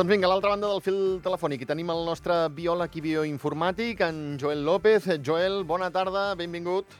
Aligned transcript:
Doncs 0.00 0.14
vinga, 0.14 0.24
a 0.24 0.30
l'altra 0.32 0.54
banda 0.54 0.68
del 0.70 0.80
fil 0.80 1.00
telefònic 1.20 1.60
hi 1.60 1.66
tenim 1.68 1.90
el 1.92 1.98
nostre 2.08 2.32
biòleg 2.56 2.94
i 2.96 3.00
bioinformàtic, 3.04 3.98
en 4.06 4.38
Joel 4.40 4.62
López. 4.64 5.04
Joel, 5.20 5.58
bona 5.68 5.90
tarda, 5.92 6.22
benvingut. 6.40 6.94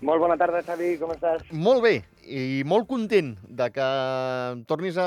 Molt 0.00 0.22
bona 0.22 0.38
tarda, 0.40 0.62
Xavi, 0.64 0.94
com 1.02 1.12
estàs? 1.12 1.44
Molt 1.52 1.84
bé, 1.84 1.92
i 2.24 2.62
molt 2.64 2.88
content 2.88 3.34
de 3.44 3.68
que 3.76 3.90
tornis 4.72 4.96
a... 4.96 5.06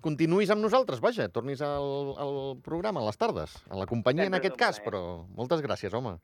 continuïs 0.00 0.54
amb 0.56 0.64
nosaltres, 0.64 1.04
vaja, 1.04 1.28
tornis 1.28 1.60
al, 1.60 2.16
al 2.24 2.34
programa 2.64 3.04
a 3.04 3.10
les 3.10 3.20
tardes, 3.20 3.60
a 3.68 3.76
la 3.76 3.84
companyia 3.92 4.24
en 4.24 4.32
Sempre 4.32 4.40
és 4.40 4.46
aquest 4.46 4.58
cas, 4.64 4.80
plaer. 4.80 4.88
però 4.88 5.04
moltes 5.36 5.60
gràcies, 5.68 5.92
home. 5.92 6.16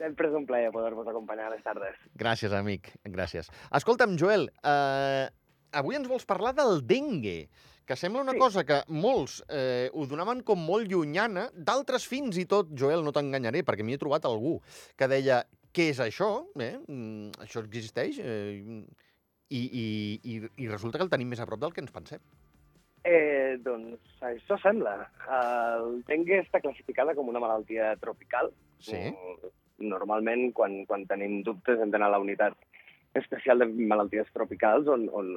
Sempre 0.00 0.32
és 0.32 0.40
un 0.40 0.48
plaer 0.48 0.72
poder-vos 0.72 1.12
acompanyar 1.12 1.50
a 1.50 1.56
les 1.58 1.68
tardes. 1.68 2.00
Gràcies, 2.16 2.56
amic, 2.56 2.94
gràcies. 3.04 3.52
Escolta'm, 3.76 4.16
Joel, 4.16 4.48
eh, 4.64 5.28
avui 5.76 6.00
ens 6.00 6.08
vols 6.08 6.24
parlar 6.24 6.56
del 6.56 6.80
dengue, 6.88 7.42
que 7.86 7.96
sembla 7.96 8.22
una 8.22 8.32
Sí. 8.34 8.38
cosa 8.38 8.64
que 8.66 8.80
molts 8.88 9.44
eh, 9.48 9.88
ho 9.94 10.06
donaven 10.06 10.42
com 10.42 10.58
molt 10.58 10.88
llunyana, 10.90 11.48
d'altres 11.54 12.06
fins 12.06 12.36
i 12.38 12.44
tot, 12.46 12.72
Joel, 12.74 13.04
no 13.04 13.12
t'enganyaré, 13.14 13.62
perquè 13.62 13.84
m'hi 13.86 13.94
he 13.94 13.98
trobat 14.02 14.24
algú 14.26 14.60
que 14.96 15.06
deia 15.08 15.44
què 15.72 15.90
és 15.92 16.00
això? 16.00 16.46
Eh? 16.58 16.74
Mm, 16.88 17.30
això 17.44 17.62
existeix? 17.62 18.18
Eh, 18.18 18.82
i, 19.48 19.60
i, 19.60 19.86
i, 20.24 20.40
I 20.64 20.68
resulta 20.68 20.98
que 20.98 21.04
el 21.04 21.10
tenim 21.12 21.28
més 21.30 21.40
a 21.40 21.46
prop 21.46 21.60
del 21.60 21.72
que 21.72 21.80
ens 21.84 21.92
pensem. 21.94 22.18
Eh, 23.06 23.56
doncs 23.62 24.00
això 24.26 24.56
sembla. 24.58 24.96
El 25.30 26.00
dengue 26.08 26.40
està 26.42 26.58
classificada 26.60 27.14
com 27.14 27.28
una 27.30 27.38
malaltia 27.38 27.92
tropical. 28.02 28.50
Sí? 28.80 28.98
Mm, 29.12 29.52
Normalment, 29.78 30.54
quan, 30.56 30.86
quan 30.88 31.02
tenim 31.06 31.42
dubtes, 31.44 31.78
hem 31.78 31.90
d'anar 31.92 32.06
a 32.08 32.14
la 32.14 32.18
unitat 32.22 32.54
especial 33.14 33.58
de 33.60 33.66
malalties 33.68 34.26
tropicals 34.32 34.88
on, 34.88 35.02
on, 35.12 35.34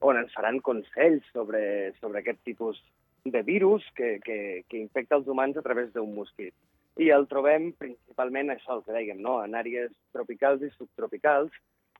on 0.00 0.18
ens 0.20 0.34
faran 0.34 0.60
consells 0.64 1.26
sobre, 1.32 1.92
sobre 2.00 2.20
aquest 2.20 2.40
tipus 2.46 2.80
de 3.24 3.42
virus 3.42 3.84
que, 3.96 4.18
que, 4.24 4.64
que 4.68 4.78
infecta 4.78 5.18
els 5.18 5.28
humans 5.28 5.56
a 5.58 5.64
través 5.64 5.92
d'un 5.92 6.14
mosquit. 6.14 6.54
I 6.98 7.10
el 7.14 7.28
trobem 7.30 7.70
principalment, 7.78 8.50
això 8.50 8.78
el 8.78 8.84
que 8.86 8.94
dèiem, 8.94 9.20
no? 9.22 9.38
en 9.44 9.54
àrees 9.58 9.92
tropicals 10.14 10.64
i 10.66 10.70
subtropicals, 10.74 11.52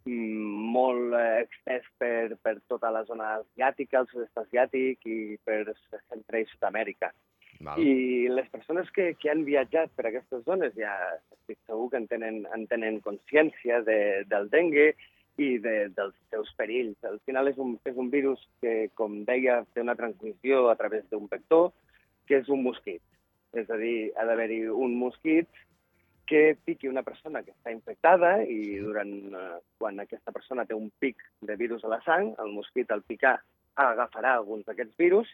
mm, 0.06 0.70
molt 0.74 1.14
eh, 1.14 1.44
extès 1.44 1.86
per, 2.02 2.38
per 2.42 2.56
tota 2.70 2.91
la 2.94 3.04
zona 3.06 3.36
asiàtica, 3.38 4.02
el 4.02 4.10
sud-est 4.10 4.42
asiàtic 4.42 5.06
i 5.06 5.38
per 5.44 5.62
Centre 6.08 6.42
i 6.42 6.48
Sud-amèrica. 6.50 7.12
I 7.58 8.28
les 8.30 8.46
persones 8.52 8.91
que, 8.94 9.12
que 9.19 9.30
han 9.32 9.41
viatjat 9.46 9.91
per 9.98 10.06
aquestes 10.06 10.44
zones 10.46 10.76
ja 10.78 10.92
estic 11.34 11.58
segur 11.66 11.88
que 11.91 11.98
en 11.98 12.06
tenen, 12.06 12.44
en 12.54 12.66
tenen 12.70 13.00
consciència 13.02 13.80
de, 13.82 13.98
del 14.30 14.46
dengue 14.52 14.92
i 15.39 15.56
de, 15.62 15.75
dels 15.94 16.17
seus 16.33 16.50
perills. 16.58 16.98
Al 17.06 17.20
final 17.27 17.50
és 17.50 17.58
un, 17.62 17.77
és 17.86 17.97
un 17.97 18.11
virus 18.11 18.42
que, 18.62 18.91
com 18.98 19.22
deia, 19.28 19.61
té 19.72 19.84
una 19.84 19.97
transmissió 19.98 20.67
a 20.69 20.77
través 20.81 21.06
d'un 21.12 21.28
vector, 21.31 21.70
que 22.27 22.42
és 22.42 22.50
un 22.53 22.64
mosquit. 22.67 23.03
És 23.56 23.70
a 23.70 23.78
dir, 23.81 24.11
ha 24.19 24.27
d'haver-hi 24.28 24.64
un 24.69 24.98
mosquit 25.00 25.48
que 26.28 26.59
piqui 26.64 26.91
una 26.91 27.03
persona 27.06 27.41
que 27.42 27.55
està 27.55 27.72
infectada 27.72 28.34
i 28.44 28.77
durant, 28.84 29.12
eh, 29.33 29.61
quan 29.81 30.03
aquesta 30.03 30.34
persona 30.34 30.66
té 30.69 30.77
un 30.77 30.91
pic 31.00 31.22
de 31.41 31.56
virus 31.56 31.84
a 31.84 31.92
la 31.94 32.03
sang, 32.05 32.34
el 32.42 32.53
mosquit 32.53 32.91
al 32.92 33.06
picar 33.09 33.39
agafarà 33.78 34.34
alguns 34.34 34.66
d'aquests 34.66 34.98
virus 34.98 35.31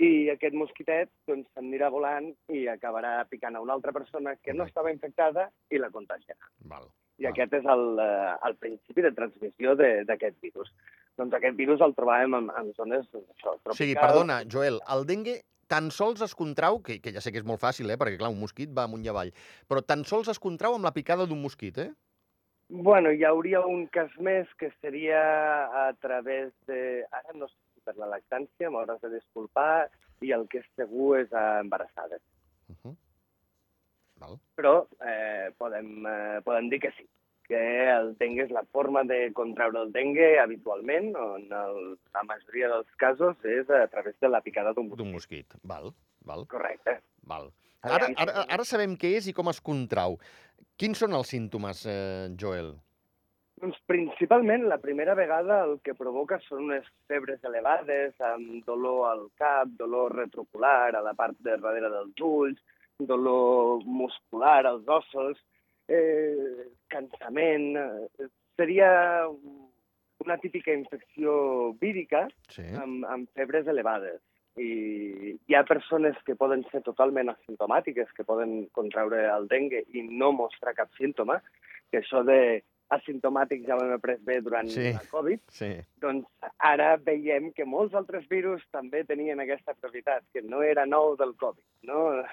i 0.00 0.30
aquest 0.32 0.56
mosquitet 0.56 1.10
doncs, 1.28 1.50
s'anirà 1.52 1.90
volant 1.92 2.30
i 2.56 2.64
acabarà 2.72 3.18
picant 3.28 3.58
a 3.58 3.60
una 3.60 3.76
altra 3.76 3.92
persona 3.92 4.36
que 4.40 4.54
no 4.56 4.64
estava 4.64 4.94
infectada 4.94 5.50
i 5.68 5.82
la 5.82 5.92
contagiarà. 5.92 6.48
Val. 6.72 6.88
I 7.20 7.24
Val. 7.28 7.32
aquest 7.34 7.52
és 7.60 7.66
el, 7.68 7.84
eh, 8.00 8.32
el 8.48 8.56
principi 8.56 9.02
de 9.04 9.12
transmissió 9.12 9.76
de- 9.76 10.04
d'aquest 10.08 10.40
virus. 10.40 10.72
Doncs 11.20 11.34
aquest 11.36 11.56
virus 11.56 11.80
el 11.84 11.92
trobàvem 11.94 12.34
en, 12.38 12.50
en 12.56 12.72
zones 12.74 13.06
això, 13.12 13.52
O 13.54 13.74
sigui, 13.74 13.94
tropicals. 13.94 14.00
perdona, 14.06 14.42
Joel, 14.48 14.80
el 14.88 15.04
dengue 15.06 15.42
tan 15.68 15.90
sols 15.94 16.22
es 16.22 16.34
contrau, 16.34 16.80
que, 16.82 16.98
que 17.00 17.12
ja 17.12 17.20
sé 17.20 17.30
que 17.30 17.38
és 17.38 17.44
molt 17.46 17.60
fàcil, 17.60 17.90
eh, 17.90 17.96
perquè 18.00 18.16
clar, 18.18 18.30
un 18.32 18.40
mosquit 18.40 18.70
va 18.76 18.84
amunt 18.88 19.04
i 19.04 19.08
avall, 19.12 19.30
però 19.68 19.82
tan 19.86 20.04
sols 20.04 20.28
es 20.32 20.38
contrau 20.40 20.74
amb 20.74 20.84
la 20.88 20.92
picada 20.96 21.26
d'un 21.26 21.40
mosquit, 21.42 21.76
eh? 21.78 21.92
Bueno, 22.70 23.10
hi 23.10 23.24
hauria 23.24 23.60
un 23.66 23.86
cas 23.88 24.10
més 24.18 24.46
que 24.56 24.70
seria 24.80 25.20
a 25.88 25.92
través 26.00 26.52
de... 26.68 27.04
Ara 27.10 27.34
no 27.34 27.48
sé 27.48 27.56
si 27.74 27.80
per 27.84 27.96
la 27.98 28.06
lactància, 28.06 28.70
m'hauràs 28.70 29.00
de 29.02 29.10
disculpar, 29.16 29.88
i 30.22 30.30
el 30.32 30.46
que 30.48 30.58
és 30.62 30.66
segur 30.76 31.18
és 31.18 31.32
a 31.32 31.60
embarassades. 31.60 32.22
Uh 32.70 32.76
-huh. 32.84 32.94
Val. 34.20 34.36
Però 34.58 34.74
eh, 35.00 35.48
podem, 35.58 35.88
eh, 36.06 36.40
podem 36.44 36.68
dir 36.72 36.80
que 36.82 36.90
sí, 36.98 37.06
que 37.50 37.60
el 37.90 38.12
dengue 38.20 38.44
és 38.46 38.52
la 38.54 38.62
forma 38.70 39.02
de 39.08 39.32
contraure 39.34 39.80
el 39.82 39.90
dengue 39.94 40.36
habitualment, 40.42 41.08
on 41.18 41.48
el, 41.50 41.80
la 42.14 42.22
majoria 42.28 42.68
dels 42.70 42.92
casos 43.00 43.40
és 43.48 43.70
a 43.74 43.86
través 43.90 44.14
de 44.20 44.28
la 44.30 44.42
picada 44.44 44.74
d'un 44.76 44.92
D'un 44.92 45.10
mosquit. 45.10 45.48
mosquit. 45.48 45.58
Val, 45.64 45.90
val, 46.28 46.46
Correcte. 46.52 47.00
val. 47.26 47.50
Ara, 47.82 48.10
ara, 48.20 48.44
ara 48.44 48.64
sabem 48.68 48.94
què 49.00 49.16
és 49.16 49.26
i 49.26 49.32
com 49.32 49.48
es 49.48 49.58
contrau. 49.64 50.18
Quins 50.76 51.00
són 51.00 51.16
els 51.16 51.28
símptomes, 51.32 51.86
eh, 51.88 52.28
Joel? 52.38 52.74
Doncs 53.60 53.76
principalment, 53.88 54.62
la 54.68 54.78
primera 54.80 55.14
vegada 55.14 55.64
el 55.64 55.80
que 55.84 55.92
provoca 55.96 56.38
són 56.46 56.68
unes 56.70 56.86
febres 57.08 57.42
elevades, 57.44 58.14
amb 58.20 58.64
dolor 58.64 59.08
al 59.10 59.26
cap, 59.36 59.68
dolor 59.80 60.14
retrocular 60.16 60.94
a 60.94 61.02
la 61.04 61.12
part 61.16 61.36
de 61.44 61.56
darrere 61.60 61.90
dels 61.92 62.20
ulls, 62.24 62.60
dolor 63.06 63.84
muscular 63.84 64.66
als 64.66 64.88
ossos, 64.88 65.38
eh, 65.88 66.68
cansament... 66.88 67.76
Eh, 67.76 68.28
seria 68.60 69.24
una 70.20 70.36
típica 70.36 70.72
infecció 70.74 71.72
vírica 71.80 72.28
Sí. 72.52 72.62
amb, 72.76 73.06
amb 73.08 73.30
febres 73.32 73.66
elevades. 73.66 74.20
I 74.60 75.38
hi 75.48 75.54
ha 75.56 75.64
persones 75.64 76.18
que 76.26 76.36
poden 76.36 76.66
ser 76.68 76.82
totalment 76.84 77.30
asimptomàtiques, 77.32 78.10
que 78.12 78.26
poden 78.28 78.66
contraure 78.76 79.22
el 79.32 79.48
dengue 79.48 79.84
i 79.94 80.02
no 80.02 80.32
mostrar 80.36 80.74
cap 80.74 80.90
símptoma, 80.98 81.38
que 81.90 82.02
això 82.02 82.20
de 82.26 82.62
asimptomàtic 82.90 83.64
ja 83.66 83.76
ho 83.76 83.84
hem 83.84 83.92
après 83.94 84.18
bé 84.26 84.40
durant 84.42 84.68
Sí. 84.68 84.92
la 84.92 85.02
Covid, 85.10 85.40
Sí. 85.48 85.70
doncs 86.00 86.26
ara 86.58 86.96
veiem 86.96 87.52
que 87.52 87.64
molts 87.64 87.94
altres 87.94 88.26
virus 88.28 88.62
també 88.72 89.04
tenien 89.04 89.40
aquesta 89.40 89.74
propietat, 89.74 90.24
que 90.32 90.42
no 90.42 90.62
era 90.62 90.86
nou 90.86 91.16
del 91.16 91.34
Covid, 91.36 91.64
no? 91.82 92.24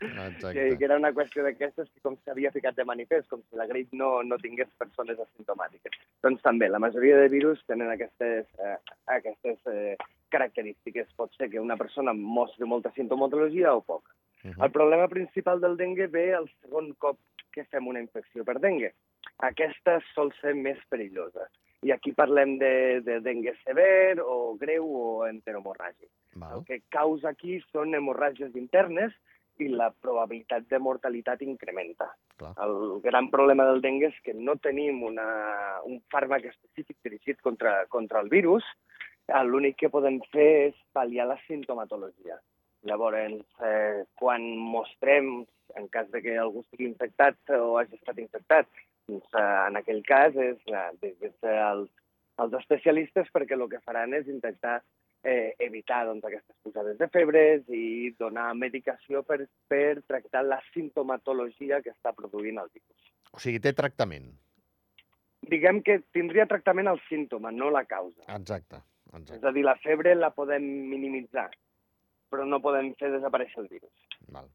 Exacte. 0.00 0.52
que, 0.52 0.78
que 0.78 0.84
era 0.84 0.96
una 0.96 1.12
qüestió 1.12 1.42
d'aquestes 1.44 1.88
que 1.90 2.00
com 2.04 2.16
s'havia 2.24 2.50
ficat 2.52 2.76
de 2.76 2.84
manifest, 2.84 3.28
com 3.30 3.42
si 3.48 3.56
la 3.56 3.66
grip 3.66 3.92
no, 3.92 4.22
no 4.22 4.38
tingués 4.38 4.68
persones 4.78 5.18
asimptomàtiques. 5.18 5.92
Doncs 6.22 6.42
també, 6.42 6.68
la 6.68 6.78
majoria 6.82 7.16
de 7.20 7.28
virus 7.32 7.62
tenen 7.66 7.90
aquestes, 7.90 8.46
eh, 8.58 8.76
aquestes 9.06 9.58
eh, 9.72 9.96
característiques. 10.30 11.08
Pot 11.16 11.32
ser 11.36 11.48
que 11.50 11.60
una 11.60 11.76
persona 11.76 12.12
mostri 12.12 12.66
molta 12.66 12.92
sintomatologia 12.96 13.74
o 13.74 13.82
poca. 13.82 14.12
Uh 14.44 14.64
El 14.64 14.70
problema 14.70 15.08
principal 15.08 15.60
del 15.60 15.76
dengue 15.76 16.06
ve 16.06 16.30
el 16.32 16.48
segon 16.60 16.92
cop 16.94 17.18
que 17.52 17.64
fem 17.64 17.86
una 17.88 18.00
infecció 18.00 18.44
per 18.44 18.58
dengue. 18.60 18.92
Aquesta 19.48 19.98
sol 20.14 20.32
ser 20.40 20.54
més 20.58 20.80
perillosa. 20.90 21.48
I 21.84 21.92
aquí 21.92 22.12
parlem 22.16 22.56
de, 22.58 23.00
de 23.04 23.20
dengue 23.20 23.52
sever 23.62 24.18
o 24.22 24.56
greu 24.58 24.86
o 24.86 25.06
enteromorràgic. 25.28 26.08
El 26.36 26.64
que 26.68 26.80
causa 26.92 27.30
aquí 27.32 27.60
són 27.70 27.94
hemorràgies 27.96 28.56
internes 28.56 29.14
i 29.62 29.68
la 29.72 29.88
probabilitat 29.90 30.66
de 30.72 30.80
mortalitat 30.82 31.42
incrementa. 31.44 32.08
Clar. 32.40 32.52
El 32.64 33.00
gran 33.04 33.30
problema 33.32 33.64
del 33.68 33.80
dengue 33.84 34.10
és 34.10 34.18
que 34.24 34.34
no 34.36 34.56
tenim 34.60 35.02
una, 35.06 35.28
un 35.88 36.00
fàrmac 36.12 36.48
específic 36.50 36.98
dirigit 37.04 37.40
contra, 37.44 37.78
contra 37.92 38.20
el 38.24 38.28
virus. 38.32 38.66
L'únic 39.48 39.78
que 39.80 39.90
podem 39.90 40.20
fer 40.32 40.50
és 40.68 40.76
pal·liar 40.94 41.26
la 41.26 41.38
sintomatologia. 41.46 42.36
Llavors, 42.86 43.40
eh, 43.66 44.04
quan 44.14 44.44
mostrem, 44.56 45.40
en 45.74 45.88
cas 45.88 46.10
de 46.12 46.20
que 46.22 46.36
algú 46.38 46.62
estigui 46.62 46.86
infectat 46.86 47.56
o 47.56 47.78
hagi 47.80 47.96
estat 47.98 48.20
infectat, 48.22 48.68
doncs, 49.08 49.26
eh, 49.34 49.66
en 49.68 49.76
aquell 49.80 50.02
cas 50.06 50.34
és 50.34 50.58
eh, 50.66 50.90
de 51.02 51.54
els, 51.54 51.90
els 52.42 52.54
especialistes 52.60 53.30
perquè 53.34 53.56
el 53.58 53.68
que 53.70 53.82
faran 53.84 54.14
és 54.14 54.28
intentar 54.28 54.80
eh, 55.22 55.54
evitar 55.58 56.04
doncs, 56.06 56.24
aquestes 56.24 56.56
pujades 56.62 56.98
de 56.98 57.08
febres 57.08 57.62
i 57.68 58.14
donar 58.18 58.52
medicació 58.54 59.22
per, 59.22 59.46
per 59.68 60.02
tractar 60.06 60.44
la 60.46 60.60
sintomatologia 60.72 61.82
que 61.82 61.94
està 61.94 62.12
produint 62.14 62.60
el 62.62 62.70
virus. 62.72 63.12
O 63.32 63.42
sigui, 63.42 63.60
té 63.60 63.72
tractament. 63.76 64.28
Diguem 65.46 65.82
que 65.86 66.00
tindria 66.14 66.46
tractament 66.50 66.88
el 66.90 67.00
símptoma, 67.08 67.52
no 67.54 67.70
la 67.70 67.84
causa. 67.86 68.22
Exacte. 68.34 68.82
És 69.06 69.20
Exacte. 69.20 69.46
a 69.48 69.52
dir, 69.54 69.64
la 69.64 69.76
febre 69.82 70.14
la 70.18 70.32
podem 70.34 70.64
minimitzar, 70.90 71.48
però 72.30 72.46
no 72.46 72.62
podem 72.62 72.92
fer 73.00 73.12
desaparèixer 73.14 73.62
el 73.62 73.68
virus. 73.70 73.92
Val. 74.34 74.48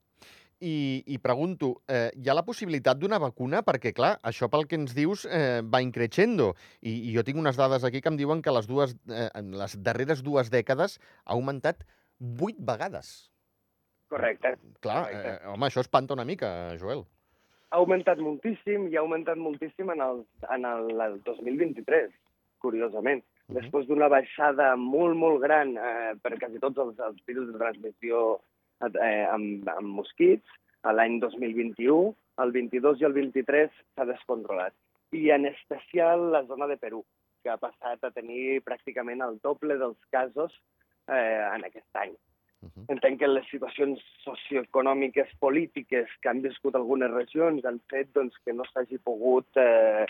I, 0.61 1.03
I 1.07 1.17
pregunto, 1.17 1.81
eh, 1.89 2.11
hi 2.13 2.29
ha 2.29 2.35
la 2.37 2.45
possibilitat 2.45 2.99
d'una 3.01 3.17
vacuna? 3.21 3.63
Perquè, 3.65 3.91
clar, 3.97 4.13
això 4.21 4.47
pel 4.53 4.67
que 4.69 4.77
ens 4.77 4.93
dius 4.93 5.25
eh, 5.25 5.61
va 5.65 5.81
increixendo. 5.81 6.51
I, 6.81 6.93
I 7.09 7.15
jo 7.15 7.23
tinc 7.25 7.41
unes 7.41 7.57
dades 7.57 7.83
aquí 7.87 8.01
que 8.01 8.11
em 8.13 8.19
diuen 8.19 8.43
que 8.45 8.53
les, 8.53 8.69
dues, 8.69 8.93
eh, 9.09 9.27
en 9.39 9.55
les 9.57 9.73
darreres 9.81 10.21
dues 10.21 10.53
dècades 10.53 10.99
ha 11.25 11.33
augmentat 11.33 11.81
vuit 12.21 12.59
vegades. 12.61 13.31
Correcte. 14.11 14.53
Clar, 14.85 15.01
Correcte. 15.07 15.33
eh, 15.33 15.49
home, 15.49 15.65
això 15.65 15.81
espanta 15.81 16.13
una 16.13 16.27
mica, 16.29 16.51
Joel. 16.77 17.05
Ha 17.71 17.79
augmentat 17.79 18.19
moltíssim 18.21 18.89
i 18.91 18.97
ha 18.97 19.01
augmentat 19.01 19.39
moltíssim 19.39 19.89
en 19.93 20.01
el, 20.03 20.25
en 20.51 20.67
el, 20.67 20.89
el 21.07 21.19
2023, 21.25 22.11
curiosament. 22.61 23.23
Mhm. 23.47 23.57
Després 23.57 23.87
d'una 23.89 24.11
baixada 24.11 24.75
molt, 24.77 25.17
molt 25.17 25.41
gran 25.41 25.73
eh, 25.77 26.13
per 26.21 26.37
quasi 26.37 26.59
tots 26.59 26.77
els, 26.77 26.99
els 26.99 27.23
virus 27.25 27.49
de 27.49 27.57
transmissió 27.57 28.41
eh, 28.89 29.25
amb, 29.29 29.67
amb 29.69 29.95
mosquits, 29.99 30.57
l'any 30.83 31.19
2021, 31.21 32.13
el 32.41 32.51
22 32.55 33.01
i 33.01 33.07
el 33.09 33.13
23 33.17 33.69
s'ha 33.95 34.07
descontrolat. 34.09 34.73
I 35.13 35.29
en 35.35 35.45
especial 35.45 36.31
la 36.31 36.43
zona 36.49 36.67
de 36.67 36.77
Perú, 36.77 37.03
que 37.43 37.51
ha 37.51 37.59
passat 37.61 38.03
a 38.03 38.11
tenir 38.15 38.61
pràcticament 38.65 39.23
el 39.25 39.39
doble 39.43 39.77
dels 39.77 39.99
casos 40.13 40.53
eh, 41.07 41.41
en 41.53 41.65
aquest 41.67 42.01
any. 42.03 42.13
Mhm. 42.61 42.85
Entenc 42.93 43.19
que 43.19 43.27
les 43.27 43.47
situacions 43.49 44.01
socioeconòmiques, 44.23 45.33
polítiques 45.39 46.09
que 46.21 46.29
han 46.29 46.41
viscut 46.41 46.75
algunes 46.75 47.11
regions 47.11 47.65
han 47.65 47.81
fet 47.89 48.13
doncs, 48.13 48.37
que 48.45 48.53
no 48.53 48.65
s'hagi 48.69 49.01
pogut 49.01 49.49
eh, 49.57 50.05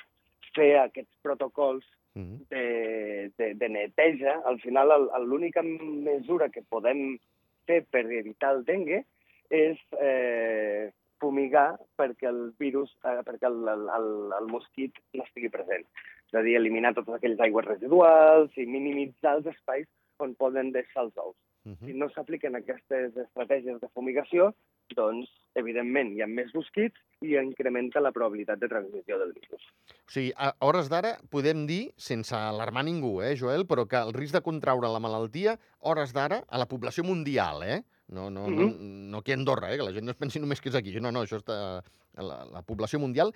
fer 0.56 0.72
aquests 0.84 1.16
protocols 1.24 1.88
Mhm. 2.14 2.46
de, 2.50 3.32
de, 3.38 3.54
de 3.56 3.70
neteja. 3.70 4.42
Al 4.46 4.60
final, 4.60 5.10
l'única 5.26 5.62
mesura 5.64 6.50
que 6.50 6.62
podem 6.62 7.20
fer 7.68 7.82
per 7.94 8.06
evitar 8.18 8.56
el 8.56 8.64
dengue 8.68 9.04
és 9.52 9.80
eh, 10.00 10.90
fumigar 11.22 11.76
perquè 12.00 12.30
el 12.32 12.42
virus, 12.60 12.94
eh, 13.06 13.20
perquè 13.28 13.50
el, 13.50 13.62
el, 13.74 13.86
el, 13.98 14.10
el 14.40 14.50
mosquit 14.52 14.98
no 15.14 15.26
estigui 15.28 15.52
present. 15.54 15.86
És 16.32 16.40
a 16.40 16.44
dir, 16.46 16.56
eliminar 16.58 16.94
totes 16.98 17.18
aquelles 17.18 17.42
aigües 17.44 17.68
residuals 17.68 18.56
i 18.58 18.66
minimitzar 18.66 19.38
els 19.40 19.52
espais 19.52 19.88
on 20.24 20.34
poden 20.40 20.72
deixar 20.76 21.06
els 21.06 21.18
ous. 21.20 21.38
Si 21.64 21.70
Mhm. 21.70 21.98
no 22.00 22.10
s'apliquen 22.10 22.56
aquestes 22.56 23.16
estratègies 23.16 23.80
de 23.80 23.88
fumigació, 23.94 24.56
doncs, 24.96 25.30
evidentment, 25.54 26.16
hi 26.16 26.22
ha 26.22 26.28
més 26.28 26.50
mosquits 26.56 26.98
i 27.22 27.36
incrementa 27.38 28.02
la 28.02 28.12
probabilitat 28.12 28.60
de 28.60 28.68
transmissió 28.68 29.20
del 29.20 29.34
virus. 29.34 29.62
O 30.08 30.10
sigui, 30.10 30.34
a 30.36 30.56
hores 30.60 30.90
d'ara 30.90 31.20
podem 31.30 31.68
dir, 31.68 31.94
sense 31.98 32.34
alarmar 32.36 32.84
ningú, 32.84 33.22
eh, 33.22 33.36
Joel, 33.38 33.68
però 33.68 33.88
que 33.88 33.98
el 33.98 34.14
risc 34.14 34.34
de 34.34 34.42
contraure 34.42 34.90
la 34.90 35.00
malaltia, 35.00 35.60
hores 35.80 36.14
d'ara, 36.14 36.44
a 36.50 36.58
la 36.58 36.66
població 36.66 37.04
mundial, 37.04 37.62
eh? 37.64 37.84
No, 38.10 38.30
no, 38.30 38.50
no, 38.50 38.68
no 38.78 39.18
aquí 39.20 39.32
a 39.32 39.36
Andorra, 39.36 39.72
eh? 39.72 39.78
que 39.78 39.84
la 39.84 39.94
gent 39.94 40.04
no 40.04 40.12
es 40.12 40.18
pensi 40.18 40.40
només 40.40 40.60
que 40.60 40.68
és 40.68 40.76
aquí. 40.76 41.00
No, 41.00 41.12
no, 41.12 41.22
això 41.24 41.38
està... 41.38 41.82
La, 42.18 42.44
la 42.44 42.62
població 42.62 43.00
mundial 43.00 43.32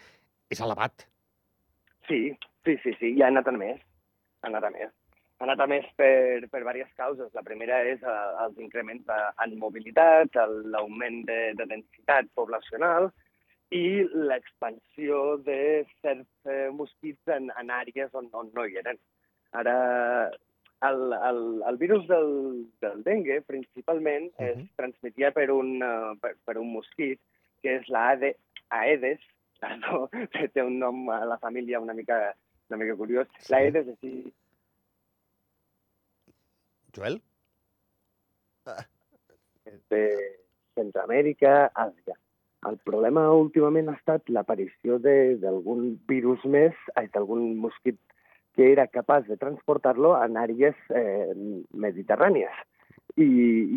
és 0.49 0.59
elevat. 0.59 1.05
Sí, 2.09 2.35
sí, 2.65 2.75
sí, 2.83 2.91
sí, 2.99 3.15
ja 3.17 3.25
ha 3.25 3.31
anat 3.31 3.47
a 3.47 3.53
més. 3.55 3.79
Ha 4.41 4.47
anat 4.49 4.65
a 4.65 4.69
més. 4.69 4.91
Ha 5.37 5.43
anat 5.43 5.59
a 5.59 5.67
més 5.67 5.85
per, 5.99 6.47
per 6.51 6.61
diverses 6.61 6.93
causes. 6.95 7.33
La 7.35 7.43
primera 7.43 7.81
és 7.83 8.01
eh, 8.03 8.15
els 8.45 8.57
increments 8.63 9.03
de- 9.05 9.31
en 9.43 9.57
mobilitat, 9.59 10.37
l'augment 10.71 11.25
de, 11.27 11.39
de 11.59 11.65
densitat 11.73 12.29
poblacional 12.39 13.09
i 13.75 14.05
l'expansió 14.13 15.37
de 15.43 15.59
certs 16.01 16.47
eh, 16.47 16.69
mosquits 16.71 17.27
en, 17.35 17.49
en 17.59 17.71
àrees 17.73 18.13
on, 18.13 18.29
on 18.31 18.51
no 18.55 18.63
hi 18.65 18.77
eren. 18.79 18.99
Ara, 19.51 19.75
el, 20.87 21.03
el, 21.13 21.41
el 21.67 21.77
virus 21.81 22.07
del, 22.07 22.31
del 22.81 23.03
dengue, 23.03 23.41
principalment, 23.41 24.31
uh 24.37 24.45
-huh. 24.45 24.51
es 24.63 24.71
transmetia 24.75 25.31
per 25.31 25.49
un, 25.51 25.81
uh, 25.83 26.15
per, 26.21 26.35
per 26.45 26.57
un 26.57 26.71
mosquit, 26.71 27.19
que 27.61 27.75
és 27.79 27.87
la 27.89 28.09
Ade- 28.13 28.37
Aedes, 28.69 29.19
perdó, 29.59 30.09
té 30.53 30.61
un 30.63 30.79
nom 30.79 31.09
a 31.09 31.25
la 31.25 31.37
família 31.39 31.79
una 31.79 31.93
mica, 31.93 32.35
una 32.69 32.77
mica 32.77 32.95
curiós. 32.95 33.27
Sí. 33.39 33.51
La 33.51 33.57
Aedes 33.57 33.87
és 33.87 33.99
Joel? 36.95 37.21
de 39.89 40.03
Centroamèrica, 40.75 41.71
Àsia. 41.75 42.15
El 42.65 42.79
problema 42.81 43.27
últimament 43.37 43.89
ha 43.91 43.97
estat 43.99 44.29
l'aparició 44.33 44.97
de- 44.99 45.35
d'algun 45.41 45.99
virus 46.09 46.43
més, 46.45 46.73
d'algun 47.13 47.57
mosquit 47.61 47.99
que 48.55 48.71
era 48.71 48.87
capaç 48.87 49.27
de 49.27 49.37
transportar-lo 49.37 50.15
en 50.23 50.37
àrees 50.39 50.75
eh, 50.89 51.33
mediterrànies. 51.75 52.55
I, 53.17 53.27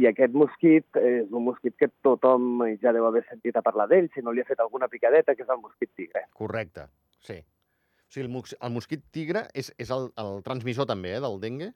I 0.00 0.06
aquest 0.09 0.32
mosquit 0.35 0.97
és 0.97 1.29
un 1.31 1.44
mosquit 1.44 1.76
que 1.79 1.91
tothom 2.03 2.62
ja 2.81 2.93
deu 2.94 3.05
haver 3.06 3.25
sentit 3.29 3.56
a 3.59 3.62
parlar 3.62 3.88
d'ell, 3.91 4.09
si 4.15 4.23
no 4.23 4.32
li 4.32 4.41
ha 4.41 4.49
fet 4.49 4.59
alguna 4.61 4.88
picadeta, 4.88 5.35
que 5.35 5.43
és 5.44 5.50
el 5.53 5.61
mosquit 5.61 5.91
tigre. 5.94 6.25
Correcte, 6.35 6.88
sí. 7.20 7.38
O 7.43 8.11
sigui, 8.11 8.25
el, 8.25 8.32
mos 8.32 8.56
el 8.56 8.73
mosquit 8.73 9.05
tigre 9.12 9.44
és, 9.55 9.69
és 9.79 9.91
el, 9.94 10.09
el 10.17 10.41
transmissor 10.47 10.87
també, 10.88 11.12
eh, 11.19 11.20
del 11.20 11.38
dengue? 11.43 11.73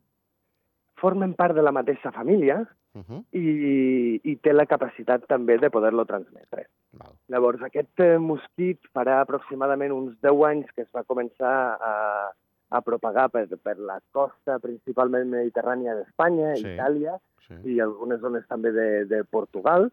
Formen 1.02 1.34
part 1.34 1.56
de 1.58 1.64
la 1.66 1.74
mateixa 1.74 2.12
família 2.14 2.62
Uh 2.94 3.00
-huh. 3.08 3.24
i, 3.32 4.20
i 4.22 4.36
té 4.44 4.52
la 4.52 4.66
capacitat 4.66 5.22
també 5.26 5.56
de 5.56 5.70
poder-lo 5.70 6.04
transmetre. 6.04 6.66
Val. 6.92 7.14
Llavors, 7.28 7.62
aquest 7.62 8.00
eh, 8.04 8.18
mosquit 8.18 8.80
farà 8.92 9.20
aproximadament 9.22 9.92
uns 9.92 10.20
10 10.20 10.44
anys 10.44 10.66
que 10.76 10.82
es 10.82 10.90
va 10.92 11.02
començar 11.08 11.78
a, 11.80 12.32
a 12.68 12.80
propagar 12.82 13.30
per, 13.30 13.46
per 13.48 13.78
la 13.78 13.98
costa 14.12 14.58
principalment 14.58 15.30
mediterrània 15.30 15.94
d'Espanya, 15.94 16.56
Sí. 16.56 16.68
Itàlia 16.74 17.16
Sí. 17.48 17.54
i 17.64 17.80
algunes 17.80 18.20
zones 18.20 18.46
també 18.46 18.72
de, 18.72 19.06
de 19.06 19.24
Portugal, 19.24 19.90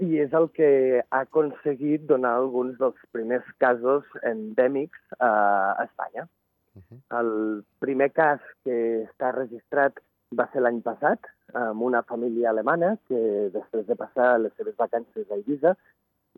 i 0.00 0.18
és 0.18 0.32
el 0.32 0.50
que 0.50 1.04
ha 1.10 1.20
aconseguit 1.20 2.02
donar 2.06 2.34
alguns 2.34 2.76
dels 2.78 2.98
primers 3.12 3.46
casos 3.58 4.04
endèmics 4.24 4.98
a, 5.20 5.74
a 5.78 5.84
Espanya. 5.84 6.26
Uh 6.74 6.82
-huh. 6.82 6.98
El 7.20 7.64
primer 7.78 8.10
cas 8.10 8.40
que 8.64 9.06
està 9.06 9.32
registrat 9.32 9.94
va 10.36 10.48
ser 10.52 10.62
l'any 10.62 10.80
passat, 10.84 11.28
amb 11.56 11.82
una 11.82 12.02
família 12.02 12.50
alemana 12.50 12.96
que 13.08 13.48
després 13.52 13.86
de 13.86 13.96
passar 13.96 14.38
les 14.40 14.52
seves 14.56 14.76
vacances 14.76 15.30
a 15.30 15.38
Ibiza 15.40 15.74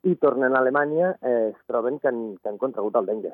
i 0.06 0.14
tornen 0.16 0.54
a 0.54 0.60
Alemanya 0.60 1.14
eh, 1.20 1.50
es 1.50 1.62
troben 1.66 1.98
que 1.98 2.08
han, 2.08 2.20
que 2.38 2.48
han 2.48 2.58
contragut 2.58 2.96
el 2.96 3.08
dengue. 3.10 3.32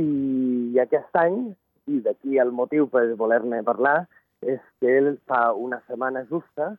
I 0.00 0.78
aquest 0.80 1.16
any, 1.20 1.50
i 1.90 2.00
d'aquí 2.00 2.38
el 2.38 2.52
motiu 2.54 2.88
per 2.88 3.04
voler-ne 3.18 3.62
parlar, 3.66 4.06
és 4.40 4.60
que 4.80 4.96
ell 4.98 5.12
fa 5.28 5.50
una 5.52 5.82
setmana 5.86 6.24
justa 6.30 6.72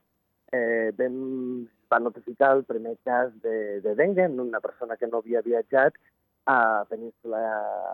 eh, 0.51 0.89
vam, 0.97 1.67
va 1.91 1.99
notificar 1.99 2.55
el 2.57 2.63
primer 2.65 2.95
cas 3.05 3.29
de, 3.43 3.81
de 3.85 3.95
dengue 3.95 4.25
en 4.25 4.39
una 4.39 4.59
persona 4.59 4.97
que 4.97 5.07
no 5.07 5.21
havia 5.21 5.43
viatjat 5.45 5.93
a, 6.45 6.85
península, 6.89 7.37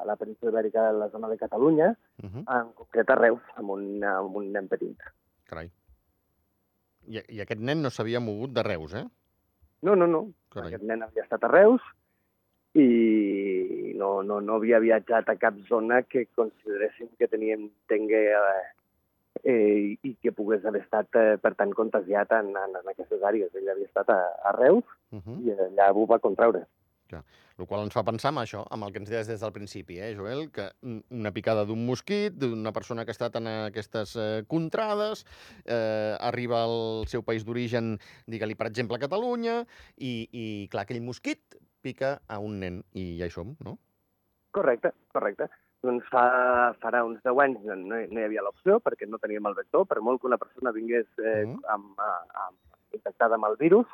a 0.02 0.06
la 0.06 0.16
península 0.16 0.52
ibèrica, 0.52 0.90
a 0.90 0.92
la 0.94 1.10
zona 1.10 1.28
de 1.28 1.38
Catalunya, 1.38 1.96
Uh 2.24 2.30
-huh. 2.30 2.44
en 2.62 2.72
concret 2.74 3.10
a 3.10 3.16
Reus, 3.16 3.42
amb 3.56 3.70
un, 3.70 4.04
amb 4.04 4.36
un 4.36 4.52
nen 4.52 4.68
petit. 4.68 4.98
Carai. 5.46 5.72
I, 7.08 7.22
I 7.30 7.42
aquest 7.42 7.62
nen 7.62 7.82
no 7.82 7.90
s'havia 7.90 8.20
mogut 8.20 8.52
de 8.52 8.64
Reus, 8.64 8.94
eh? 8.94 9.06
No, 9.82 9.96
no, 9.96 10.08
no. 10.08 10.32
Carai. 10.50 10.68
Aquest 10.74 10.84
nen 10.84 11.04
havia 11.04 11.24
estat 11.24 11.44
a 11.44 11.48
Reus 11.48 11.82
i 12.74 13.94
no, 13.96 14.22
no, 14.24 14.40
no 14.42 14.56
havia 14.56 14.80
viatjat 14.80 15.30
a 15.30 15.36
cap 15.38 15.56
zona 15.70 16.04
que 16.04 16.28
consideréssim 16.36 17.08
que 17.18 17.28
teníem 17.28 17.70
dengue 17.90 18.22
eh, 18.32 18.66
eh, 19.44 19.98
i 20.04 20.16
que 20.22 20.32
pogués 20.32 20.66
haver 20.66 20.82
estat, 20.82 21.08
eh, 21.16 21.38
per 21.42 21.56
tant, 21.56 21.74
contagiat 21.74 22.32
en, 22.32 22.48
en, 22.58 22.76
en 22.76 22.90
aquestes 22.92 23.22
àrees. 23.24 23.54
Ell 23.56 23.70
havia 23.70 23.86
estat 23.86 24.10
a, 24.10 24.22
a 24.44 24.52
Reus 24.58 24.84
Uh 25.12 25.22
-huh. 25.24 25.40
i 25.46 25.52
allà 25.52 25.92
ho 25.96 26.06
va 26.06 26.20
contraure. 26.20 26.66
El 27.16 27.66
qual 27.66 27.84
ens 27.86 27.94
fa 27.94 28.04
pensar 28.04 28.32
en 28.34 28.40
això, 28.42 28.66
amb 28.70 28.84
el 28.84 28.92
que 28.92 29.00
ens 29.00 29.10
deies 29.10 29.28
des 29.28 29.40
del 29.42 29.52
principi, 29.54 30.00
eh, 30.00 30.14
Joel? 30.16 30.52
Que 30.52 30.72
un- 30.84 31.04
una 31.10 31.32
picada 31.32 31.64
d'un 31.66 31.86
mosquit, 31.86 32.34
d'una 32.34 32.72
persona 32.74 33.04
que 33.06 33.12
ha 33.12 33.18
estat 33.18 33.36
en 33.36 33.48
aquestes 33.48 34.16
eh, 34.16 34.44
contrades, 34.48 35.26
eh, 35.66 36.16
arriba 36.20 36.64
al 36.64 37.08
seu 37.08 37.24
país 37.24 37.46
d'origen, 37.46 37.98
digue-li, 38.28 38.56
per 38.56 38.68
exemple, 38.68 38.98
a 38.98 39.00
Catalunya, 39.00 39.66
i, 39.98 40.28
i, 40.32 40.68
clar, 40.70 40.84
aquell 40.84 41.02
mosquit 41.02 41.56
pica 41.82 42.22
a 42.28 42.40
un 42.40 42.60
nen, 42.60 42.84
i 42.94 43.18
ja 43.20 43.26
hi 43.26 43.32
som, 43.32 43.56
no? 43.64 43.78
Correcte, 44.52 44.92
correcte. 45.14 45.48
Doncs 45.84 46.04
fa, 46.10 46.74
farà 46.82 47.04
uns 47.06 47.22
10 47.22 47.38
anys 47.40 47.60
no, 47.64 47.76
no 47.78 48.20
hi 48.20 48.24
havia 48.26 48.42
l'opció 48.42 48.80
perquè 48.82 49.06
no 49.08 49.20
teníem 49.22 49.46
el 49.46 49.54
vector. 49.54 49.86
Per 49.86 50.02
molt 50.02 50.20
que 50.20 50.28
una 50.28 50.40
persona 50.42 50.72
vingués 50.72 51.06
eh, 51.20 51.46
Mhm. 51.46 51.60
amb, 51.70 52.00
amb, 52.00 52.58
infectada 52.94 53.36
amb 53.36 53.46
el 53.46 53.58
virus, 53.58 53.86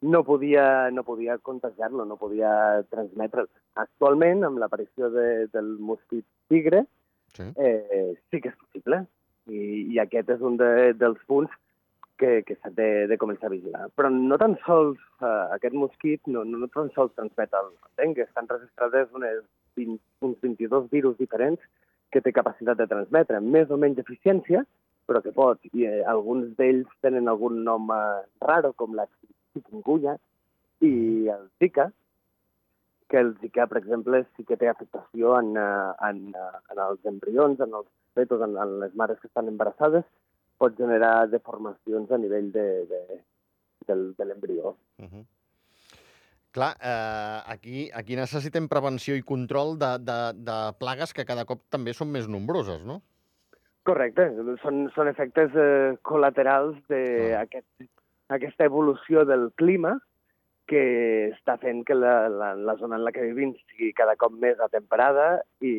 no 0.00 0.22
podia, 0.24 0.90
no 0.90 1.02
podia 1.04 1.38
contagiar-lo, 1.38 2.04
no 2.04 2.16
podia 2.16 2.84
transmetre'l. 2.90 3.48
Actualment, 3.74 4.44
amb 4.46 4.58
l'aparició 4.62 5.10
de, 5.10 5.46
del 5.52 5.76
mosquit 5.78 6.26
tigre, 6.48 6.86
Sí. 7.34 7.44
eh, 7.56 8.14
sí 8.30 8.40
que 8.40 8.48
és 8.48 8.56
possible. 8.56 9.04
I, 9.48 9.58
i 9.94 9.98
aquest 10.00 10.28
és 10.30 10.40
un 10.44 10.56
de, 10.60 10.92
dels 10.98 11.20
punts 11.26 11.52
que, 12.18 12.42
que 12.44 12.56
s'ha 12.58 12.70
de, 12.74 13.06
de 13.08 13.16
començar 13.16 13.46
a 13.48 13.52
vigilar. 13.54 13.86
Però 13.96 14.10
no 14.12 14.36
tan 14.40 14.56
sols 14.64 14.98
eh, 15.22 15.44
aquest 15.54 15.76
mosquit, 15.78 16.20
no, 16.26 16.42
no, 16.44 16.58
no 16.64 16.68
tan 16.74 16.90
sols 16.96 17.14
transmet 17.16 17.54
el 17.56 17.70
dengue, 18.00 18.26
estan 18.26 18.48
registrades 18.50 19.12
unes 19.16 19.44
20, 19.78 20.00
uns 20.26 20.40
22 20.42 20.90
virus 20.90 21.16
diferents 21.20 21.62
que 22.12 22.20
té 22.24 22.32
capacitat 22.32 22.76
de 22.80 22.88
transmetre, 22.90 23.38
amb 23.38 23.54
més 23.54 23.70
o 23.70 23.78
menys 23.80 24.00
eficiència, 24.02 24.64
però 25.08 25.22
que 25.24 25.32
pot. 25.32 25.60
I 25.72 25.86
eh, 25.88 26.02
alguns 26.04 26.50
d'ells 26.58 26.90
tenen 27.04 27.28
algun 27.30 27.62
nom 27.64 27.88
eh, 27.94 28.20
raro, 28.44 28.74
com 28.76 28.96
la 28.98 29.06
chikungunya 29.52 30.16
i 30.80 30.92
el 31.32 31.48
Zika, 31.58 31.90
que 33.08 33.18
el 33.18 33.36
Zika, 33.40 33.66
per 33.66 33.80
exemple, 33.80 34.22
sí 34.36 34.44
que 34.44 34.58
té 34.60 34.68
afectació 34.68 35.38
en, 35.40 35.56
eh, 35.56 35.92
en, 36.10 36.20
eh, 36.34 36.60
en 36.72 36.82
els 36.84 37.04
embrions, 37.08 37.60
en 37.60 37.74
els 37.80 37.88
fetos, 38.14 38.42
en, 38.44 38.56
en 38.56 38.78
les 38.82 38.94
mares 38.94 39.18
que 39.20 39.30
estan 39.30 39.48
embarassades, 39.48 40.04
pot 40.58 40.76
generar 40.76 41.28
deformacions 41.32 42.10
a 42.12 42.18
nivell 42.18 42.52
de, 42.52 42.68
de, 42.92 43.20
del, 43.88 44.14
de 44.18 44.24
l'embrió. 44.24 44.76
Uh 44.98 45.06
-huh. 45.06 45.26
Clar, 46.50 46.74
eh, 46.80 47.40
aquí, 47.46 47.90
aquí 47.94 48.16
necessitem 48.16 48.68
prevenció 48.68 49.14
i 49.16 49.22
control 49.22 49.78
de, 49.78 49.98
de, 50.00 50.18
de 50.48 50.56
plagues 50.78 51.12
que 51.12 51.24
cada 51.24 51.44
cop 51.44 51.60
també 51.70 51.92
són 51.94 52.10
més 52.10 52.28
nombroses, 52.28 52.84
no? 52.84 53.02
Correcte, 53.84 54.24
són, 54.62 54.90
són 54.94 55.08
efectes 55.08 55.54
eh, 55.54 55.96
col·laterals 56.02 56.76
d'aquesta 56.88 57.86
aquest, 58.36 58.60
evolució 58.60 59.24
del 59.28 59.50
clima 59.56 59.96
que 60.68 60.82
està 61.32 61.56
fent 61.60 61.80
que 61.88 61.96
la, 61.96 62.28
la, 62.28 62.52
la 62.54 62.74
zona 62.76 62.98
en 62.98 63.04
la 63.06 63.12
que 63.12 63.24
vivim 63.24 63.54
sigui 63.70 63.94
cada 63.96 64.18
cop 64.20 64.34
més 64.36 64.58
atemperada 64.60 65.38
i, 65.64 65.72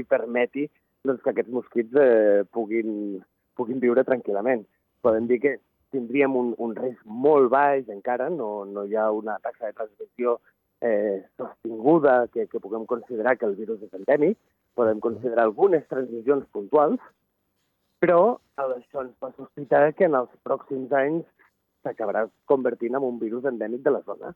i 0.00 0.04
permeti 0.08 0.64
doncs, 1.04 1.20
que 1.24 1.34
aquests 1.34 1.52
mosquits 1.52 1.96
eh, 2.00 2.46
puguin, 2.52 3.20
puguin 3.56 3.82
viure 3.82 4.04
tranquil·lament. 4.08 4.64
Podem 5.04 5.28
dir 5.28 5.40
que 5.44 5.58
tindríem 5.92 6.36
un, 6.36 6.54
un 6.62 6.72
risc 6.76 7.04
molt 7.04 7.50
baix 7.52 7.88
encara, 7.92 8.30
no, 8.32 8.64
no 8.64 8.86
hi 8.88 8.96
ha 8.96 9.10
una 9.12 9.36
taxa 9.44 9.68
de 9.68 9.76
transmissió 9.76 10.38
eh, 10.80 11.20
sostinguda 11.36 12.26
que, 12.32 12.46
que 12.46 12.60
puguem 12.60 12.86
considerar 12.88 13.36
que 13.36 13.48
el 13.48 13.56
virus 13.58 13.82
és 13.84 13.96
endèmic, 13.96 14.38
podem 14.78 15.00
considerar 15.04 15.44
algunes 15.48 15.84
transmissions 15.90 16.46
puntuals, 16.54 17.00
però 18.00 18.38
això 18.56 19.04
ens 19.04 19.16
fa 19.20 19.32
sospitar 19.36 19.90
que 19.96 20.06
en 20.08 20.16
els 20.16 20.30
pròxims 20.46 20.92
anys 20.96 21.26
s'acabarà 21.82 22.26
convertint 22.50 22.96
en 22.96 23.06
un 23.06 23.18
virus 23.18 23.46
endèmic 23.50 23.84
de 23.86 23.94
la 23.96 24.02
zona. 24.06 24.32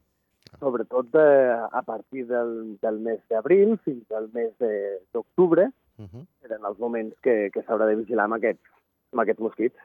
Sobretot 0.60 1.08
de, 1.12 1.26
a 1.72 1.82
partir 1.82 2.26
del, 2.28 2.76
del 2.82 3.00
mes 3.02 3.20
d'abril 3.30 3.76
fins 3.84 4.10
al 4.14 4.28
mes 4.34 4.52
d'octubre, 5.12 5.70
uh 5.98 6.04
-huh. 6.04 6.26
eren 6.44 6.64
els 6.64 6.78
moments 6.78 7.14
que, 7.22 7.50
que 7.52 7.64
s'haurà 7.64 7.86
de 7.86 7.96
vigilar 8.02 8.24
amb 8.24 8.38
aquests, 8.38 8.70
amb 9.12 9.22
aquests 9.22 9.42
mosquits. 9.42 9.78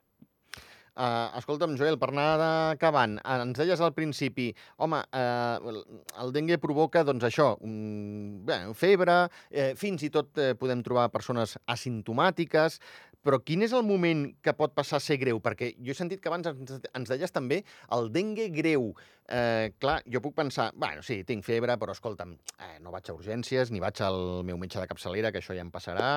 Uh, 0.99 1.31
escolta'm, 1.39 1.77
Joel, 1.79 1.95
per 1.95 2.09
anar 2.11 2.41
acabant, 2.73 3.13
ens 3.23 3.55
deies 3.55 3.79
al 3.79 3.93
principi, 3.95 4.49
home, 4.83 4.97
uh, 5.15 5.83
el 6.19 6.33
dengue 6.35 6.57
provoca, 6.59 7.05
doncs 7.07 7.23
això, 7.23 7.53
um, 7.63 8.41
bé, 8.43 8.57
febre, 8.75 9.15
eh, 9.47 9.69
fins 9.79 10.03
i 10.03 10.09
tot 10.11 10.35
eh, 10.35 10.49
podem 10.59 10.81
trobar 10.83 11.07
persones 11.13 11.55
asimptomàtiques, 11.71 12.81
però 13.25 13.39
quin 13.43 13.63
és 13.65 13.73
el 13.75 13.83
moment 13.87 14.25
que 14.45 14.53
pot 14.57 14.73
passar 14.75 14.99
a 14.99 15.03
ser 15.03 15.19
greu? 15.21 15.41
Perquè 15.43 15.73
jo 15.77 15.93
he 15.93 15.97
sentit 15.97 16.21
que 16.23 16.31
abans 16.31 16.47
ens, 16.51 16.79
ens 16.95 17.11
deies 17.11 17.35
també 17.35 17.61
el 17.95 18.09
dengue 18.15 18.49
greu. 18.55 18.91
Eh, 19.27 19.71
clar, 19.81 19.99
jo 20.09 20.21
puc 20.23 20.37
pensar, 20.37 20.69
bueno, 20.75 21.03
sí, 21.05 21.21
tinc 21.27 21.45
febre, 21.45 21.75
però 21.81 21.95
escolta'm, 21.95 22.33
eh, 22.57 22.77
no 22.83 22.93
vaig 22.95 23.09
a 23.09 23.17
urgències, 23.17 23.71
ni 23.71 23.83
vaig 23.83 24.01
al 24.05 24.41
meu 24.47 24.57
metge 24.61 24.79
de 24.81 24.87
capçalera, 24.89 25.33
que 25.33 25.43
això 25.43 25.57
ja 25.57 25.65
em 25.65 25.71
passarà. 25.73 26.09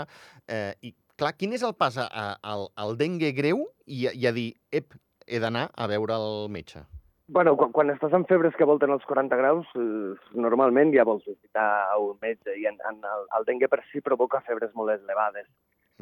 Eh, 0.46 0.72
I, 0.88 0.94
clar, 1.18 1.34
quin 1.38 1.52
és 1.58 1.66
el 1.66 1.76
pas 1.78 1.98
al, 2.00 2.68
al 2.76 2.98
dengue 3.00 3.34
greu 3.36 3.66
i, 3.86 4.06
i 4.06 4.26
a 4.28 4.34
dir, 4.34 4.52
ep, 4.72 4.96
he 5.26 5.42
d'anar 5.42 5.68
a 5.74 5.88
veure 5.90 6.16
el 6.18 6.48
metge? 6.54 6.86
Bueno, 7.32 7.54
quan, 7.56 7.70
quan 7.72 7.90
estàs 7.92 8.12
amb 8.16 8.28
febres 8.28 8.56
que 8.58 8.66
volten 8.68 8.92
els 8.92 9.04
40 9.08 9.36
graus, 9.40 9.68
eh, 9.78 10.14
normalment 10.36 10.90
ja 10.92 11.06
vols 11.08 11.24
visitar 11.24 11.66
un 12.02 12.18
metge 12.20 12.56
i 12.60 12.66
en, 12.68 12.80
en 12.90 12.98
el, 13.08 13.28
el 13.38 13.46
dengue 13.48 13.70
per 13.72 13.80
si 13.90 14.02
provoca 14.04 14.42
febres 14.44 14.74
molt 14.76 14.92
elevades. 14.92 15.48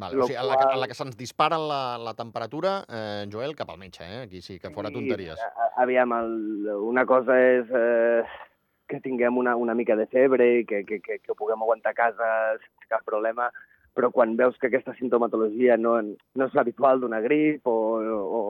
Vale, 0.01 0.17
o 0.17 0.27
sigui, 0.27 0.39
en 0.41 0.49
la 0.49 0.57
que, 0.57 0.69
en 0.73 0.81
la 0.81 0.89
que 0.89 0.97
se'ns 0.97 1.17
dispara 1.19 1.59
la, 1.61 1.83
la 2.01 2.15
temperatura, 2.17 2.79
eh, 2.89 3.25
Joel, 3.33 3.57
cap 3.59 3.71
al 3.71 3.81
metge, 3.81 4.07
eh? 4.07 4.23
Aquí 4.25 4.41
sí, 4.41 4.59
que 4.59 4.71
fora 4.73 4.93
tonteries. 4.95 5.37
Sí, 5.37 5.67
aviam, 5.85 6.15
el, 6.17 6.71
una 6.91 7.05
cosa 7.09 7.37
és 7.37 7.69
eh, 7.69 8.23
que 8.91 9.01
tinguem 9.05 9.37
una, 9.39 9.57
una 9.57 9.75
mica 9.75 9.97
de 9.97 10.07
febre 10.11 10.47
i 10.61 10.65
que, 10.67 10.85
que, 10.89 11.01
que, 11.05 11.19
que 11.21 11.37
puguem 11.39 11.61
aguantar 11.63 11.93
a 11.93 11.99
casa 11.99 12.31
sense 12.59 12.89
cap 12.91 13.05
problema, 13.07 13.51
però 13.95 14.11
quan 14.15 14.37
veus 14.39 14.57
que 14.59 14.71
aquesta 14.71 14.95
sintomatologia 14.99 15.77
no, 15.77 15.97
no 16.01 16.47
és 16.47 16.55
l'habitual 16.57 17.03
d'una 17.03 17.21
grip 17.21 17.67
o, 17.69 17.77
o, 18.01 18.41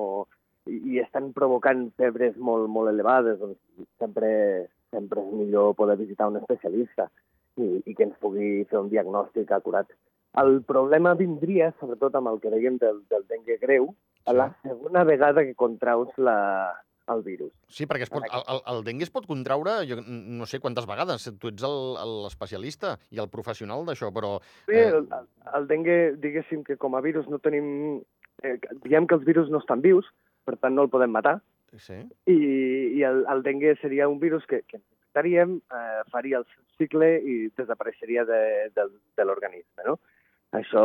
i 0.71 1.01
estan 1.03 1.33
provocant 1.37 1.89
febres 2.01 2.37
molt, 2.37 2.69
molt 2.71 2.93
elevades, 2.93 3.41
doncs 3.41 3.89
sempre, 3.99 4.31
sempre 4.95 5.25
és 5.25 5.35
millor 5.35 5.75
poder 5.79 5.99
visitar 6.01 6.29
un 6.31 6.39
especialista 6.41 7.09
i, 7.57 7.81
i 7.85 7.95
que 7.97 8.07
ens 8.07 8.17
pugui 8.23 8.65
fer 8.71 8.81
un 8.81 8.91
diagnòstic 8.93 9.53
acurat. 9.57 9.89
El 10.39 10.61
problema 10.63 11.17
vindria, 11.19 11.73
sobretot 11.81 12.15
amb 12.15 12.31
el 12.31 12.39
que 12.43 12.53
dèiem 12.53 12.77
del, 12.79 13.03
del 13.11 13.27
dengue 13.31 13.57
greu, 13.63 13.91
a 14.31 14.35
la 14.37 14.47
segona 14.63 15.03
vegada 15.05 15.43
que 15.43 15.57
contraus 15.59 16.13
la, 16.19 16.37
el 17.11 17.23
virus. 17.27 17.51
Sí, 17.67 17.87
perquè 17.91 18.07
es 18.07 18.13
pot, 18.13 18.27
el, 18.29 18.45
el, 18.55 18.61
el 18.73 18.85
dengue 18.87 19.07
es 19.09 19.13
pot 19.13 19.27
contraure, 19.27 19.81
jo 19.89 19.99
no 20.01 20.47
sé 20.47 20.61
quantes 20.63 20.87
vegades, 20.87 21.27
tu 21.43 21.51
ets 21.51 21.67
l'especialista 21.67 22.97
i 23.11 23.23
el 23.23 23.31
professional 23.33 23.83
d'això, 23.89 24.13
però... 24.15 24.37
Sí, 24.69 24.79
eh... 24.79 24.89
el, 24.93 25.09
el 25.59 25.69
dengue, 25.71 25.99
diguéssim 26.23 26.63
que 26.67 26.79
com 26.81 26.95
a 26.95 27.05
virus 27.05 27.29
no 27.33 27.43
tenim... 27.43 28.01
Eh, 28.47 28.57
diem 28.87 29.05
que 29.07 29.19
els 29.19 29.27
virus 29.27 29.51
no 29.53 29.61
estan 29.61 29.83
vius, 29.85 30.07
per 30.49 30.57
tant 30.57 30.73
no 30.77 30.87
el 30.87 30.93
podem 30.93 31.13
matar, 31.13 31.41
sí. 31.77 31.99
i, 32.31 32.39
i 32.97 33.03
el, 33.05 33.27
el 33.29 33.43
dengue 33.45 33.75
seria 33.83 34.09
un 34.09 34.17
virus 34.23 34.47
que, 34.49 34.63
que 34.65 34.79
infectaríem, 34.79 35.59
eh, 35.75 36.01
faria 36.15 36.41
el 36.41 36.47
cicle 36.79 37.11
i 37.21 37.35
desapareixeria 37.59 38.25
de, 38.25 38.41
de, 38.73 38.87
de 39.19 39.27
l'organisme, 39.27 39.85
no? 39.85 39.99
Això 40.57 40.85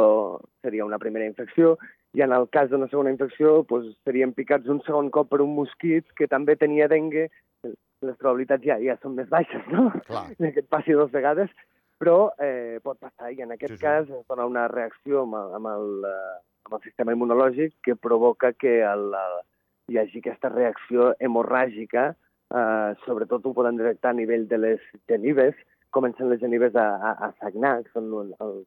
seria 0.62 0.86
una 0.86 1.00
primera 1.02 1.26
infecció 1.26 1.76
i 2.16 2.22
en 2.24 2.32
el 2.32 2.48
cas 2.54 2.70
d'una 2.72 2.88
segona 2.92 3.12
infecció 3.12 3.58
doncs, 3.70 3.96
seríem 4.08 4.34
picats 4.38 4.70
un 4.72 4.82
segon 4.86 5.10
cop 5.12 5.32
per 5.32 5.42
un 5.44 5.56
mosquit 5.58 6.06
que 6.18 6.30
també 6.32 6.56
tenia 6.56 6.88
dengue. 6.92 7.28
Les 7.66 8.18
probabilitats 8.20 8.64
ja, 8.64 8.78
ja 8.80 8.96
són 9.02 9.16
més 9.18 9.28
baixes, 9.32 9.64
no? 9.74 9.90
Clar. 10.08 10.28
Que 10.40 10.62
et 10.62 10.70
passi 10.72 10.94
dues 10.94 11.12
vegades, 11.12 11.50
però 12.00 12.30
eh, 12.40 12.78
pot 12.84 13.00
passar 13.02 13.32
i 13.34 13.42
en 13.44 13.56
aquest 13.56 13.76
sí, 13.76 13.80
sí. 13.80 13.84
cas 13.84 14.08
es 14.08 14.24
dona 14.30 14.48
una 14.48 14.68
reacció 14.72 15.24
amb 15.26 15.40
el, 15.40 15.56
amb, 15.60 15.72
el, 15.72 15.90
eh, 16.12 16.38
amb 16.68 16.78
el 16.78 16.84
sistema 16.86 17.16
immunològic 17.16 17.76
que 17.88 17.98
provoca 18.00 18.54
que 18.54 18.78
el, 18.86 19.10
el, 19.16 19.38
hi 19.92 20.00
hagi 20.02 20.22
aquesta 20.22 20.52
reacció 20.54 21.14
hemorràgica, 21.24 22.12
eh, 22.14 22.92
sobretot 23.06 23.48
ho 23.48 23.56
podem 23.58 23.82
detectar 23.82 24.14
a 24.14 24.20
nivell 24.20 24.48
de 24.52 24.62
les 24.62 24.88
genives, 25.12 25.58
comencen 25.96 26.30
les 26.30 26.42
genives 26.44 26.76
a, 26.76 26.88
a, 26.96 27.12
a 27.30 27.32
sagnar, 27.40 27.78
que 27.86 27.96
són 27.96 28.12
el, 28.22 28.34
el 28.44 28.58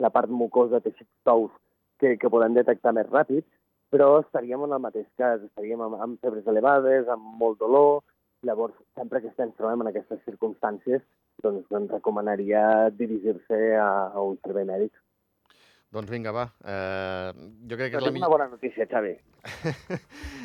la 0.00 0.10
part 0.14 0.30
mucosa, 0.32 0.80
teixits 0.84 1.10
tous, 1.28 1.52
que, 2.00 2.16
que 2.20 2.32
podem 2.32 2.56
detectar 2.56 2.94
més 2.96 3.08
ràpid, 3.10 3.44
però 3.92 4.20
estaríem 4.22 4.64
en 4.64 4.76
el 4.76 4.82
mateix 4.82 5.06
cas, 5.20 5.42
estaríem 5.44 5.82
amb, 5.84 5.98
amb 6.00 6.20
febres 6.24 6.46
elevades, 6.48 7.08
amb 7.10 7.36
molt 7.42 7.60
dolor, 7.60 8.00
llavors, 8.46 8.76
sempre 8.96 9.20
que 9.20 9.28
estem 9.32 9.52
trobem 9.58 9.84
en 9.84 9.90
aquestes 9.90 10.22
circumstàncies, 10.24 11.04
doncs 11.44 11.68
ens 11.76 11.92
recomanaria 11.92 12.62
dirigir-se 12.96 13.60
a, 13.76 13.90
a 14.14 14.24
un 14.24 14.38
servei 14.44 14.66
mèdic. 14.68 14.94
Doncs 15.90 16.10
vinga, 16.12 16.30
va. 16.30 16.44
Uh, 16.62 17.34
jo 17.66 17.74
crec 17.74 17.90
que 17.90 17.98
és 17.98 18.04
la 18.04 18.12
millor... 18.14 18.28
una 18.28 18.34
bona 18.36 18.46
notícia, 18.52 18.86
Xavi. 18.86 19.16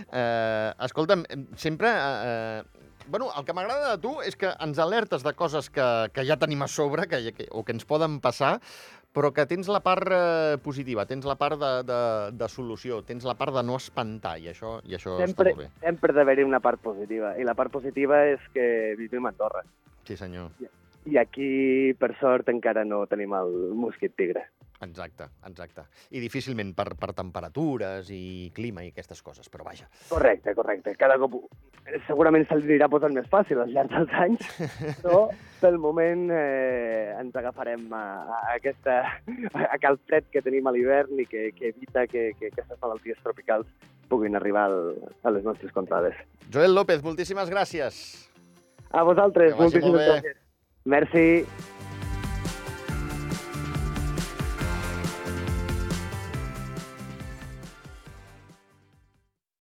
uh, 0.09 0.73
escolta'm, 0.87 1.23
sempre... 1.61 1.91
Uh, 1.93 2.83
bueno, 3.07 3.29
el 3.37 3.45
que 3.45 3.53
m'agrada 3.53 3.91
de 3.91 4.01
tu 4.01 4.15
és 4.25 4.33
que 4.33 4.49
ens 4.65 4.79
alertes 4.81 5.21
de 5.21 5.35
coses 5.37 5.69
que, 5.69 5.85
que 6.15 6.25
ja 6.25 6.39
tenim 6.41 6.63
a 6.65 6.67
sobre 6.71 7.05
que, 7.05 7.19
que, 7.37 7.45
o 7.53 7.61
que 7.61 7.75
ens 7.75 7.85
poden 7.85 8.17
passar, 8.23 8.55
però 9.15 9.31
que 9.31 9.45
tens 9.47 9.69
la 9.71 9.79
part 9.83 10.11
eh, 10.11 10.57
positiva, 10.63 11.05
tens 11.07 11.25
la 11.27 11.37
part 11.39 11.59
de, 11.61 11.71
de, 11.87 11.99
de 12.35 12.49
solució, 12.51 12.99
tens 13.07 13.23
la 13.27 13.37
part 13.39 13.55
de 13.55 13.63
no 13.63 13.77
espantar, 13.79 14.35
i 14.43 14.49
això, 14.51 14.77
i 14.83 14.97
això 14.97 15.15
sempre, 15.21 15.53
està 15.53 15.55
molt 15.55 15.61
bé. 15.63 15.69
Sempre 15.85 16.15
d'haver-hi 16.17 16.43
una 16.43 16.59
part 16.63 16.83
positiva, 16.83 17.31
i 17.39 17.47
la 17.47 17.55
part 17.55 17.71
positiva 17.71 18.25
és 18.33 18.43
que 18.53 18.67
vivim 18.99 19.25
a 19.25 19.31
Andorra. 19.31 19.63
Sí, 20.05 20.17
senyor. 20.19 20.51
I, 20.59 20.67
I 21.05 21.19
aquí, 21.21 21.93
per 21.99 22.15
sort, 22.19 22.49
encara 22.49 22.85
no 22.87 23.03
tenim 23.09 23.33
el 23.37 23.51
mosquit 23.77 24.15
tigre. 24.17 24.47
Exacte, 24.83 25.27
exacte. 25.47 25.85
I 26.11 26.19
difícilment 26.19 26.73
per, 26.75 26.89
per 26.99 27.13
temperatures 27.15 28.09
i 28.11 28.51
clima 28.55 28.83
i 28.83 28.91
aquestes 28.91 29.21
coses, 29.23 29.47
però 29.49 29.63
vaja. 29.67 29.87
Correcte, 30.09 30.53
correcte. 30.57 30.95
Cada 30.99 31.17
cop 31.21 31.37
segurament 32.07 32.45
se'ls 32.49 32.65
anirà 32.67 32.89
posant 32.91 33.15
més 33.15 33.27
fàcil 33.31 33.61
al 33.61 33.71
llarg 33.71 33.93
dels 33.93 34.15
anys, 34.19 34.45
però 35.03 35.21
pel 35.61 35.79
moment 35.81 36.27
eh, 36.33 37.15
ens 37.21 37.37
agafarem 37.39 37.87
a, 37.95 38.03
a, 38.25 38.41
aquesta, 38.57 38.99
a 39.53 39.65
aquell 39.77 39.99
fred 40.09 40.27
que 40.33 40.43
tenim 40.45 40.67
a 40.67 40.75
l'hivern 40.75 41.21
i 41.23 41.27
que, 41.29 41.49
que 41.55 41.71
evita 41.71 42.05
que, 42.11 42.31
que 42.39 42.51
aquestes 42.51 42.81
malalties 42.81 43.21
tropicals 43.23 43.69
puguin 44.11 44.35
arribar 44.37 44.67
al, 44.69 44.95
a 45.23 45.33
les 45.33 45.45
nostres 45.47 45.71
contrades. 45.73 46.17
Joel 46.51 46.75
López, 46.75 47.05
moltíssimes 47.05 47.49
gràcies. 47.53 48.01
A 48.91 49.03
vosaltres, 49.07 49.55
moltíssimes 49.57 50.03
gràcies. 50.03 50.41
Merci. 50.85 51.45